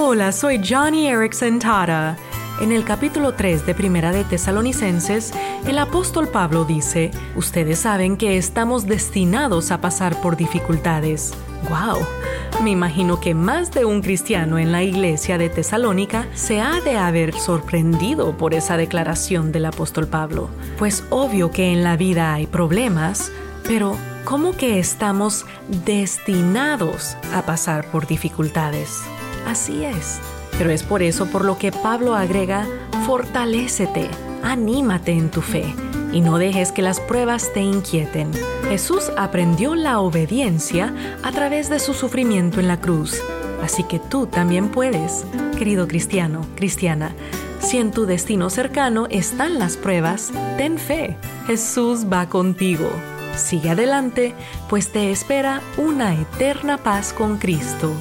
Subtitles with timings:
[0.00, 2.16] Hola, soy Johnny Erickson Tara.
[2.60, 5.32] En el capítulo 3 de Primera de Tesalonicenses,
[5.66, 11.34] el apóstol Pablo dice, ustedes saben que estamos destinados a pasar por dificultades.
[11.68, 12.06] ¡Wow!
[12.62, 16.96] Me imagino que más de un cristiano en la iglesia de Tesalónica se ha de
[16.96, 20.48] haber sorprendido por esa declaración del apóstol Pablo.
[20.78, 23.32] Pues obvio que en la vida hay problemas,
[23.64, 25.44] pero ¿cómo que estamos
[25.84, 29.02] destinados a pasar por dificultades?
[29.48, 30.20] Así es.
[30.58, 32.66] Pero es por eso por lo que Pablo agrega,
[33.06, 34.08] fortalécete,
[34.42, 35.74] anímate en tu fe
[36.12, 38.30] y no dejes que las pruebas te inquieten.
[38.68, 43.22] Jesús aprendió la obediencia a través de su sufrimiento en la cruz.
[43.62, 45.24] Así que tú también puedes,
[45.56, 47.14] querido cristiano, cristiana.
[47.60, 51.16] Si en tu destino cercano están las pruebas, ten fe.
[51.46, 52.90] Jesús va contigo.
[53.34, 54.34] Sigue adelante,
[54.68, 57.94] pues te espera una eterna paz con Cristo.